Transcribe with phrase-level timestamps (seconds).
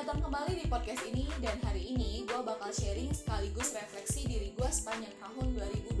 [0.00, 4.70] datang kembali di podcast ini dan hari ini gue bakal sharing sekaligus refleksi diri gue
[4.72, 5.60] sepanjang tahun
[5.92, 6.00] 2021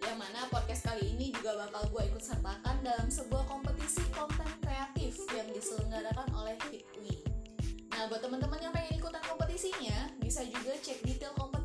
[0.00, 5.20] Yang mana podcast kali ini juga bakal gue ikut sertakan dalam sebuah kompetisi konten kreatif
[5.36, 7.20] yang diselenggarakan oleh Hipwi
[7.92, 11.57] Nah buat teman-teman yang pengen ikutan kompetisinya bisa juga cek detail kompetisinya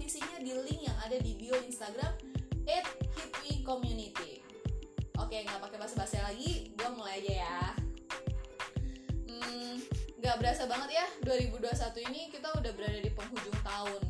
[10.33, 14.01] nggak berasa banget ya 2021 ini kita udah berada di penghujung tahun.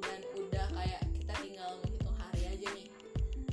[0.00, 2.88] Dan udah kayak kita tinggal menghitung hari aja nih.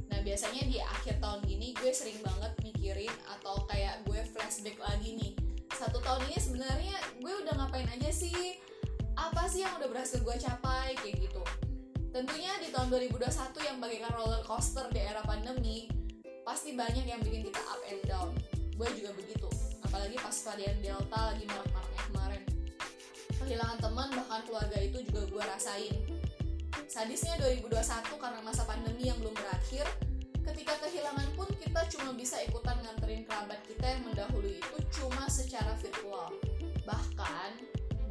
[0.07, 5.11] Nah biasanya di akhir tahun gini gue sering banget mikirin atau kayak gue flashback lagi
[5.19, 5.35] nih.
[5.75, 8.63] Satu tahun ini sebenarnya gue udah ngapain aja sih?
[9.19, 10.95] Apa sih yang udah berhasil gue capai?
[10.95, 11.43] Kayak gitu.
[12.15, 13.27] Tentunya di tahun 2021
[13.59, 15.91] yang bagaikan roller coaster di era pandemi
[16.47, 18.31] pasti banyak yang bikin kita up and down.
[18.79, 19.51] Gue juga begitu
[19.95, 22.43] apalagi pas varian delta lagi marak-maraknya kemarin.
[23.39, 25.95] Kehilangan teman bahkan keluarga itu juga gue rasain.
[26.91, 29.87] Sadisnya 2021 karena masa pandemi yang belum berakhir
[30.51, 35.71] ketika kehilangan pun kita cuma bisa ikutan nganterin kerabat kita yang mendahului itu cuma secara
[35.79, 36.27] virtual.
[36.83, 37.51] Bahkan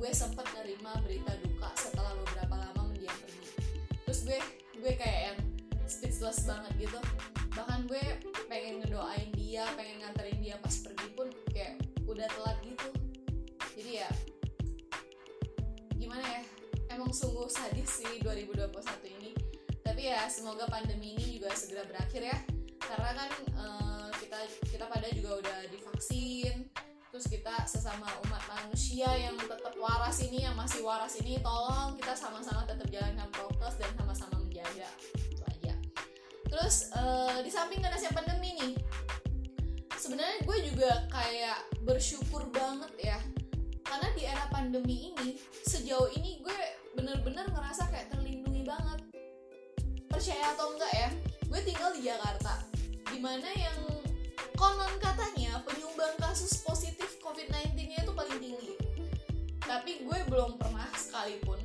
[0.01, 3.45] gue sempet nerima berita duka setelah beberapa lama mendiam pergi.
[4.09, 4.41] Terus gue
[4.81, 5.39] gue kayak yang
[5.85, 7.01] speechless banget gitu.
[7.53, 8.03] Bahkan gue
[8.49, 11.04] pengen ngedoain dia pengen nganterin dia pas pergi
[12.15, 12.89] udah telat gitu.
[13.75, 14.11] Jadi ya
[15.99, 16.43] gimana ya?
[16.95, 18.71] Emang sungguh sadis sih 2021
[19.19, 19.31] ini.
[19.83, 22.39] Tapi ya semoga pandemi ini juga segera berakhir ya.
[22.79, 24.39] Karena kan uh, kita
[24.71, 26.71] kita pada juga udah divaksin.
[27.11, 32.15] Terus kita sesama umat manusia yang tetap waras ini yang masih waras ini tolong kita
[32.15, 34.91] sama-sama tetap jalankan prokes dan sama-sama menjaga.
[35.19, 35.75] Itu aja.
[36.47, 38.75] Terus uh, di samping kena siap pandemi nih
[40.05, 43.19] sebenarnya gue juga kayak bersyukur banget ya.
[43.85, 45.37] Karena di era pandemi ini
[45.69, 46.59] sejauh ini gue
[46.97, 49.01] bener-bener ngerasa kayak terlindungi banget.
[50.09, 51.09] Percaya atau enggak ya
[51.45, 52.65] gue tinggal di Jakarta.
[53.13, 53.79] Di mana yang
[54.57, 58.75] konon katanya penyumbang kasus positif COVID-19 nya itu paling tinggi.
[59.61, 61.64] Tapi gue belum pernah sekalipun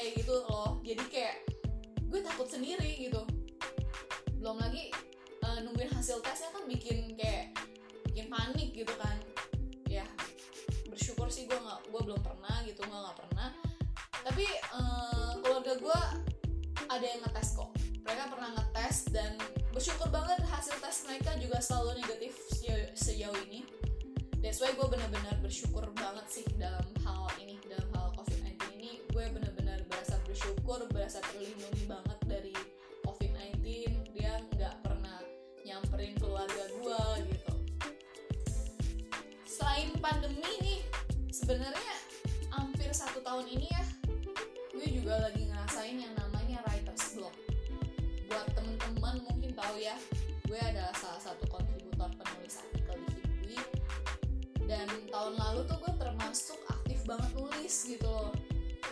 [0.00, 0.80] THT gitu loh.
[0.80, 1.36] Jadi kayak
[2.08, 3.20] gue takut sendiri gitu.
[4.40, 4.88] Belum lagi
[5.44, 7.52] uh, nungguin hasil tesnya kan bikin kayak
[8.08, 9.20] bikin panik gitu kan.
[9.84, 10.08] Ya
[10.88, 13.52] bersyukur sih gue nggak gue belum pernah gitu gue nggak pernah.
[14.24, 16.00] Tapi uh, keluarga gue
[16.88, 17.70] ada yang ngetes kok.
[18.00, 19.36] Mereka pernah ngetes dan
[19.70, 22.40] bersyukur banget hasil tes mereka juga selalu negatif
[22.96, 23.68] sejauh ini.
[24.40, 27.19] That's why gue benar-benar bersyukur banget sih dalam hal
[31.10, 32.54] berasa terlindungi banget dari
[33.02, 33.66] covid-19
[34.14, 35.18] dia nggak pernah
[35.66, 37.02] nyamperin keluarga gue
[37.34, 37.54] gitu.
[39.42, 40.78] Selain pandemi nih
[41.34, 41.94] sebenarnya
[42.54, 43.82] hampir satu tahun ini ya
[44.70, 47.34] gue juga lagi ngerasain yang namanya writer's block.
[48.30, 49.98] Buat temen-temen mungkin tahu ya
[50.46, 53.58] gue adalah salah satu kontributor penulis artikel di Hipwi
[54.70, 58.30] dan tahun lalu tuh gue termasuk aktif banget nulis gitu loh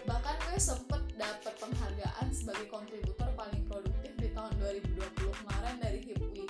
[0.09, 5.05] bahkan gue sempet dapet penghargaan sebagai kontributor paling produktif di tahun 2020
[5.45, 6.49] kemarin dari Hipwi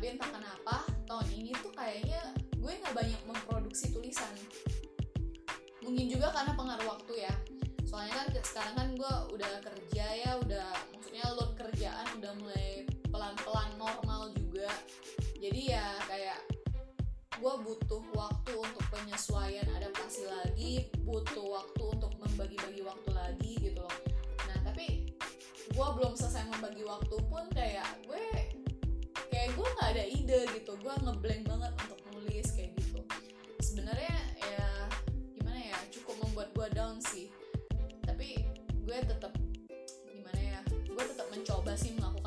[0.00, 4.32] tapi entah kenapa tahun ini tuh kayaknya gue nggak banyak memproduksi tulisan.
[5.84, 7.34] Mungkin juga karena pengaruh waktu ya.
[7.84, 13.70] Soalnya kan sekarang kan gue udah kerja ya udah maksudnya load kerjaan udah mulai pelan-pelan
[13.76, 14.72] normal juga.
[15.36, 16.38] Jadi ya kayak
[19.10, 23.98] penyesuaian adaptasi lagi butuh waktu untuk membagi-bagi waktu lagi gitu loh.
[24.46, 25.10] Nah tapi
[25.66, 28.22] gue belum selesai membagi waktu pun kayak gue
[29.34, 30.78] kayak gue nggak ada ide gitu.
[30.78, 33.02] Gue ngeblank banget untuk nulis kayak gitu.
[33.58, 34.70] Sebenarnya ya
[35.34, 37.34] gimana ya cukup membuat gue down sih.
[38.06, 39.34] Tapi gue tetap
[40.06, 42.19] gimana ya gue tetap mencoba sih melakukan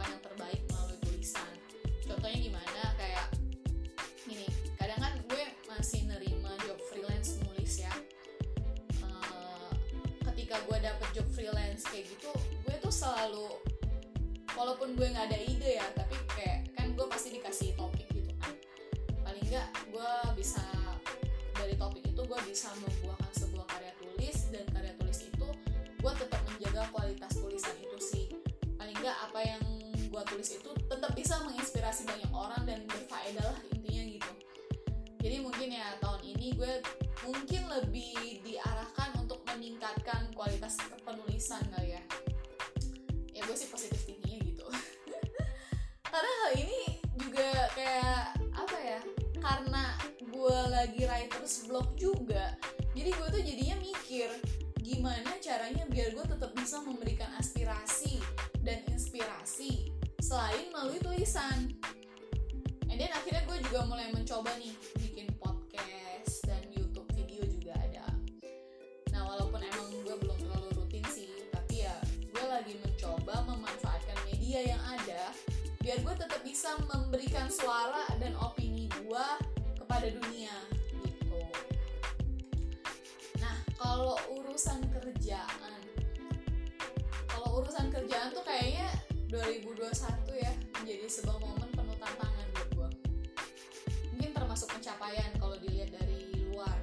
[13.04, 13.52] selalu
[14.56, 18.56] walaupun gue nggak ada ide ya tapi kayak kan gue pasti dikasih topik gitu kan.
[19.28, 20.64] Paling nggak gue bisa
[21.60, 25.48] dari topik itu gue bisa membuahkan sebuah karya tulis dan karya tulis itu
[26.00, 28.26] gue tetap menjaga kualitas tulisan itu sih.
[28.80, 29.64] Paling nggak apa yang
[30.08, 34.32] gue tulis itu tetap bisa menginspirasi banyak orang dan berfaedah lah intinya gitu.
[35.20, 36.74] Jadi mungkin ya tahun ini gue
[37.28, 42.23] mungkin lebih diarahkan untuk meningkatkan kualitas penulisan kali ya ya
[43.48, 44.68] gue sih positif tingginya gitu.
[46.14, 49.00] Karena hal ini juga kayak apa ya
[49.44, 49.84] karena
[50.24, 52.56] gue lagi writers block juga
[52.96, 54.30] jadi gue tuh jadinya mikir
[54.82, 58.20] gimana caranya biar gue tetap bisa memberikan aspirasi
[58.64, 59.92] dan inspirasi
[60.24, 61.72] selain melalui tulisan
[76.64, 79.28] bisa memberikan suara dan opini gue
[79.84, 80.56] kepada dunia
[80.96, 81.44] gitu.
[83.44, 85.76] Nah kalau urusan kerjaan
[87.28, 88.88] kalau urusan kerjaan tuh kayaknya
[89.28, 89.92] 2021
[90.40, 92.90] ya menjadi sebuah momen penuh tantangan buat gue
[94.16, 96.80] mungkin termasuk pencapaian kalau dilihat dari luar.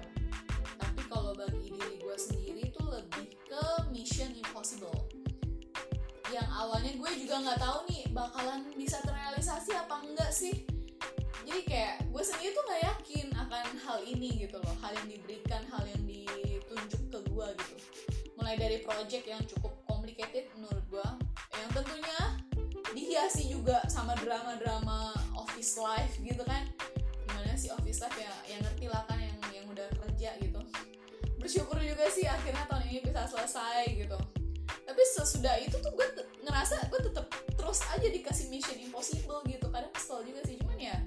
[0.77, 3.65] Tapi kalau bagi diri gue sendiri tuh lebih ke
[3.97, 5.09] mission impossible.
[6.29, 10.67] Yang awalnya gue juga nggak tahu nih bakalan bisa terrealisasi apa enggak sih?
[11.47, 14.75] Jadi kayak gue sendiri tuh nggak yakin akan hal ini gitu loh.
[14.83, 17.75] Hal yang diberikan hal yang ditunjuk ke gue gitu.
[18.39, 21.09] Mulai dari project yang cukup complicated menurut gue.
[21.59, 22.21] Yang tentunya
[22.91, 26.67] dihiasi juga sama drama-drama office life gitu kan.
[27.27, 28.35] Gimana sih office life ya?
[28.47, 30.61] Yang ngerti lah kan yang yang udah kerja gitu.
[31.41, 34.40] Bersyukur juga sih akhirnya tahun ini bisa selesai gitu
[34.91, 36.07] tapi sesudah itu tuh gue
[36.43, 39.71] ngerasa gue tetap terus aja dikasih mission impossible gitu.
[39.71, 40.99] Kadang kesel juga sih cuman ya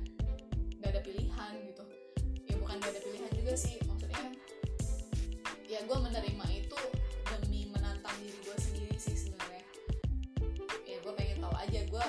[0.80, 1.84] nggak ada pilihan gitu.
[2.48, 4.24] Ya bukan gak ada pilihan juga sih maksudnya
[5.68, 6.80] ya gue menerima itu
[7.28, 9.68] demi menantang diri gue sendiri sih sebenarnya.
[10.88, 12.06] Ya gue pengen tahu aja gue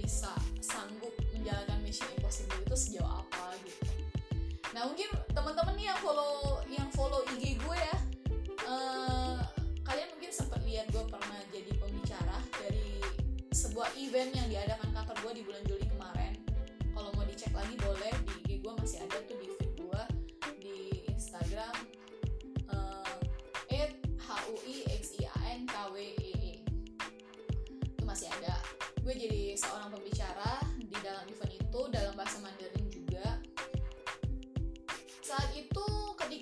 [0.00, 0.32] bisa
[0.64, 3.84] sanggup menjalankan mission impossible itu sejauh apa gitu.
[4.72, 6.49] Nah mungkin teman-teman nih yang follow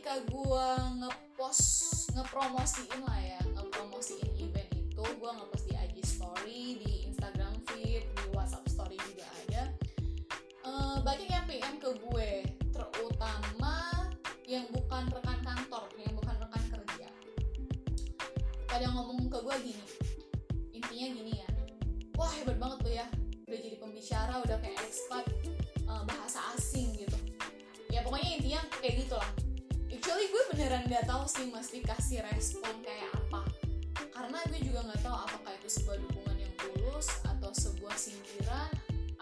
[0.08, 0.68] ketika gue
[1.04, 8.08] ngepost ngepromosiin lah ya ngepromosiin event itu gue ngepost di IG story di Instagram feed
[8.08, 9.68] di WhatsApp story juga ada.
[10.64, 12.30] Eh, banyak yang PM ke gue
[12.72, 14.08] terutama
[14.48, 17.08] yang bukan rekan kantor yang bukan rekan kerja.
[18.64, 19.84] Pada ngomong ke gue gini
[20.72, 21.48] intinya gini ya
[22.16, 23.06] wah hebat banget lo ya
[23.44, 25.28] udah jadi pembicara udah kayak expat
[25.84, 27.20] eh, bahasa asing gitu.
[27.92, 29.20] Ya pokoknya intinya kayak gitu
[30.18, 33.46] actually gue beneran nggak tahu sih mesti kasih respon kayak apa.
[34.10, 38.66] Karena gue juga nggak tahu apakah itu sebuah dukungan yang tulus atau sebuah sindiran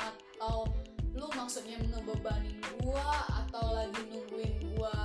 [0.00, 0.64] atau
[1.12, 4.96] lu maksudnya ngebebanin gue atau lagi nungguin gue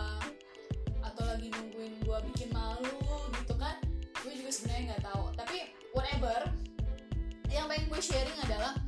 [1.03, 3.75] atau lagi nungguin gue bikin malu gitu kan.
[4.23, 5.23] Gue juga sebenarnya nggak tahu.
[5.35, 6.39] Tapi whatever
[7.51, 8.79] yang pengen gue sharing adalah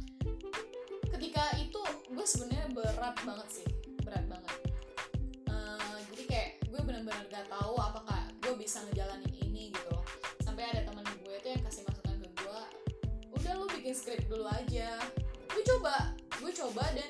[1.20, 1.84] ketika itu
[2.16, 3.68] gue sebenarnya berat banget sih
[4.08, 4.73] berat banget
[6.84, 9.96] kayak gue bener-bener gak tahu apakah gue bisa ngejalanin ini gitu.
[10.44, 12.62] Sampai ada temen gue tuh yang kasih masukan ke gue
[13.40, 15.00] udah lu bikin skrip dulu aja.
[15.48, 16.12] Gue coba
[16.44, 17.10] gue coba dan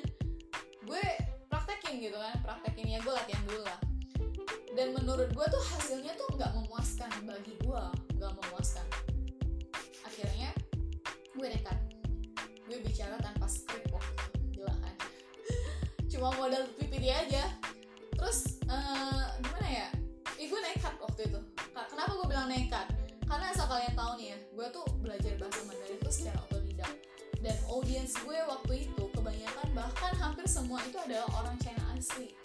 [28.03, 32.35] audiens gue waktu itu kebanyakan bahkan hampir semua itu adalah orang China asli.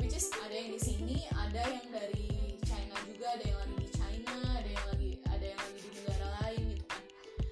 [0.00, 3.88] Which is ada yang di sini ada yang dari China juga ada yang lagi di
[3.92, 7.02] China ada yang lagi ada yang lagi di negara lain gitu kan.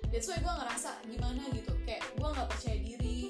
[0.09, 3.21] That's why gue ngerasa gimana gitu kayak gue nggak percaya diri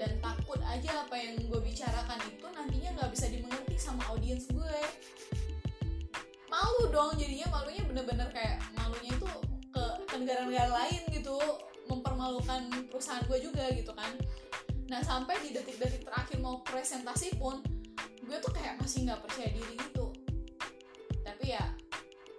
[0.00, 4.76] dan takut aja apa yang gue bicarakan itu nantinya nggak bisa dimengerti sama audiens gue.
[6.48, 9.28] Malu dong jadinya malunya bener-bener kayak malunya itu
[9.76, 11.17] ke, ke negara-negara lain gitu
[12.18, 14.10] mempermalukan perusahaan gue juga gitu kan.
[14.90, 17.62] Nah sampai di detik-detik terakhir mau presentasi pun
[18.26, 20.10] gue tuh kayak masih nggak percaya diri gitu.
[21.22, 21.62] Tapi ya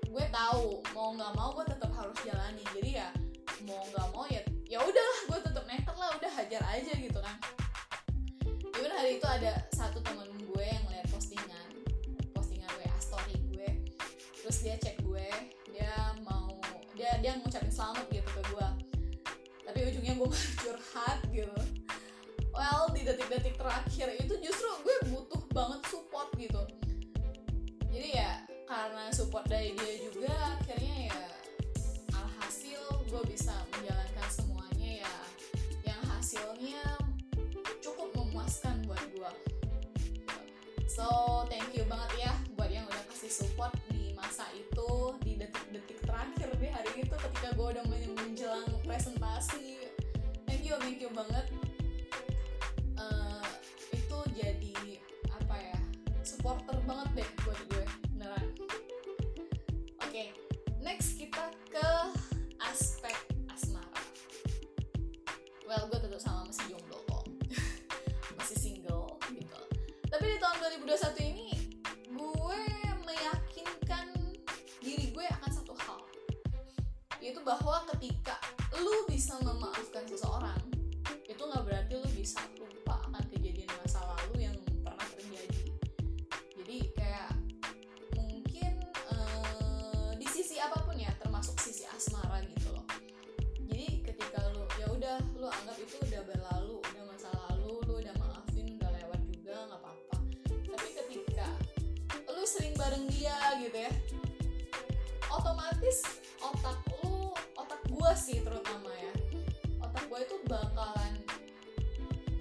[0.03, 2.59] gue tahu mau nggak mau gue tetap harus jalani.
[2.75, 3.07] Jadi ya
[3.63, 7.39] mau nggak mau ya ya udahlah gue tetap nekat lah udah wajar aja gitu kan.
[8.75, 11.71] Even hari itu ada satu temen gue yang lihat postingan
[12.36, 13.79] postingan WA story gue
[14.43, 15.27] terus dia cek gue
[15.71, 15.95] dia
[16.27, 16.51] mau
[17.00, 18.67] dia dia ngucapin selamat gitu ke gue
[19.79, 21.59] tapi ujungnya gue malah curhat gitu.
[22.51, 26.59] Well di detik-detik terakhir itu justru gue butuh banget support gitu.
[27.88, 31.24] Jadi ya karena support dari dia juga akhirnya ya
[32.12, 35.15] alhasil gue bisa menjalankan semuanya ya.
[35.95, 36.83] Yang hasilnya
[37.79, 39.31] cukup memuaskan buat gue
[40.91, 41.07] so
[41.48, 46.52] thank you banget ya buat yang udah kasih support di masa itu di detik-detik terakhir
[46.60, 49.88] di hari itu ketika gue udah men- menjelang presentasi.
[50.44, 51.48] Thank you thank you banget.
[53.00, 53.48] Eh,
[53.96, 54.76] itu jadi
[55.32, 55.80] apa ya
[56.28, 58.48] supporter banget deh buat gue beneran.
[60.04, 60.36] Oke
[60.84, 61.90] next kita ke
[62.60, 63.16] aspek
[63.48, 64.04] asmara.
[65.64, 67.24] Well gue tetap sama masih jomblo kok.
[68.40, 69.60] Masih single gitu.
[70.12, 71.49] Tapi di tahun 2021 ini
[102.50, 103.94] sering bareng dia gitu ya.
[105.29, 106.01] Otomatis
[106.41, 109.13] otak lu otak gua sih terutama ya.
[109.86, 111.13] Otak gua itu bakalan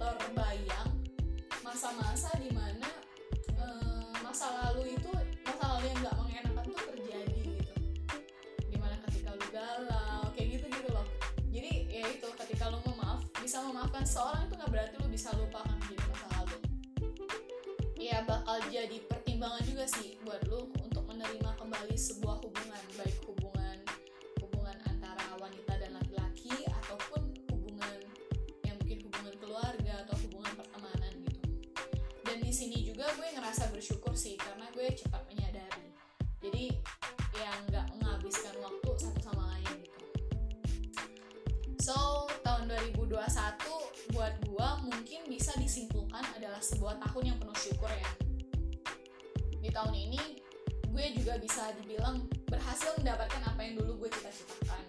[0.01, 0.89] terbayang
[1.61, 2.89] masa-masa di mana
[3.53, 5.13] eh, masa lalu itu
[5.45, 7.73] masa lalu yang nggak mengenakan tuh terjadi gitu.
[8.65, 11.05] Di mana ketika lu galau kayak gitu gitu loh.
[11.53, 15.77] Jadi ya itu ketika lu memaaf bisa memaafkan seorang itu nggak berarti lu bisa lupakan
[15.85, 16.57] jadi masa lalu.
[17.99, 18.97] Ya bakal jadi
[19.39, 23.79] pertimbangan juga sih buat lu untuk menerima kembali sebuah hubungan baik hubungan
[24.43, 28.03] hubungan antara wanita dan laki-laki ataupun hubungan
[28.67, 31.39] yang mungkin hubungan keluarga atau hubungan pertemanan gitu.
[32.27, 35.87] Dan di sini juga gue ngerasa bersyukur sih karena gue cepat menyadari.
[36.43, 36.75] Jadi
[37.39, 40.03] ya nggak menghabiskan waktu satu sama lain gitu.
[41.79, 43.15] So tahun 2021
[44.11, 48.27] buat gue mungkin bisa disimpulkan adalah sebuah tahun yang penuh syukur ya
[49.69, 50.23] di tahun ini
[50.89, 54.81] gue juga bisa dibilang berhasil mendapatkan apa yang dulu gue cita-citakan.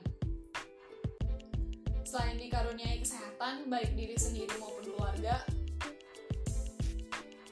[2.08, 5.44] Selain dikaruniai kesehatan baik diri sendiri maupun keluarga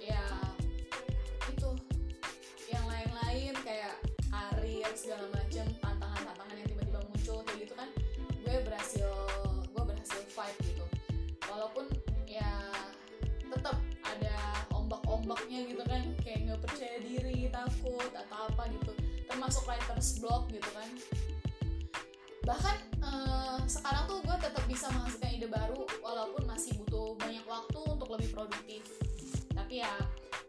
[0.00, 0.24] ya
[1.52, 1.70] itu.
[2.72, 4.00] Yang lain-lain kayak
[4.32, 5.66] karir segala macam
[17.50, 18.92] takut atau apa gitu.
[19.28, 20.88] Termasuk writer's block gitu kan.
[22.44, 27.80] Bahkan eh, sekarang tuh gue tetap bisa menghasilkan ide baru walaupun masih butuh banyak waktu
[27.88, 28.84] untuk lebih produktif.
[29.52, 29.92] Tapi ya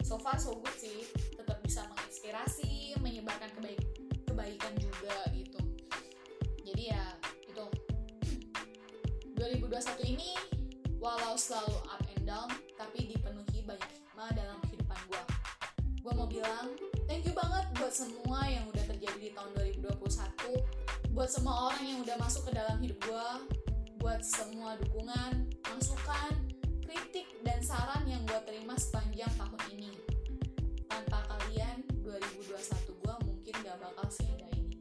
[0.05, 1.07] so far so good sih.
[1.35, 3.81] Tetap bisa menginspirasi menyebarkan kebaik
[4.23, 5.59] kebaikan juga gitu.
[6.63, 7.03] Jadi ya
[7.47, 7.65] itu.
[9.39, 10.35] 2021 ini
[10.99, 15.23] walau selalu up and down tapi dipenuhi banyak hikmah dalam kehidupan gue
[16.03, 16.67] gue mau bilang
[17.19, 19.51] thank you banget buat semua yang udah terjadi di tahun
[19.83, 23.29] 2021 buat semua orang yang udah masuk ke dalam hidup gue
[23.99, 26.31] buat semua dukungan masukan
[26.79, 29.91] kritik dan saran yang gue terima sepanjang tahun ini.
[30.87, 32.55] Tanpa kalian 2021
[32.87, 34.79] gue mungkin gak bakal seindah ini.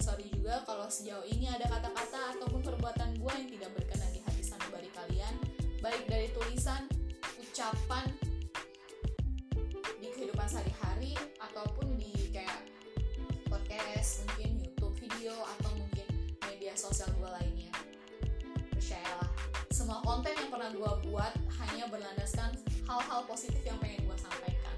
[0.00, 4.40] Sorry juga kalau sejauh ini ada kata-kata ataupun perbuatan gue yang tidak berkenan di hati
[4.40, 5.36] sanubari kalian.
[5.84, 6.88] Baik dari tulisan
[7.36, 8.08] ucapan
[10.00, 11.12] di kehidupan sehari-hari
[14.08, 16.08] podcast mungkin YouTube video atau mungkin
[16.48, 17.68] media sosial gue lainnya.
[18.72, 19.28] Percayalah
[19.68, 22.56] semua konten yang pernah gue buat hanya berlandaskan
[22.88, 24.76] hal-hal positif yang pengen gue sampaikan.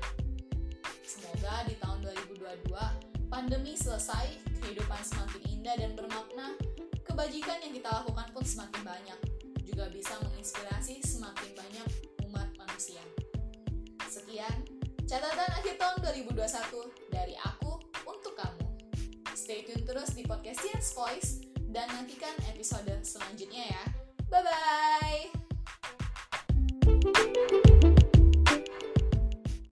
[1.06, 4.34] Semoga di tahun 2022 pandemi selesai
[4.66, 6.58] kehidupan semakin indah dan bermakna.
[7.06, 9.18] Kebajikan yang kita lakukan pun semakin banyak
[9.62, 11.88] juga bisa menginspirasi semakin banyak
[12.26, 13.02] umat manusia.
[14.10, 14.66] Sekian
[15.06, 17.59] catatan akhir tahun 2021 dari aku
[19.50, 21.30] stay tune terus di podcast Science Voice
[21.74, 23.82] dan nantikan episode selanjutnya ya.
[24.30, 25.49] Bye bye